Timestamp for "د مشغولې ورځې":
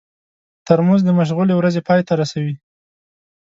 1.05-1.81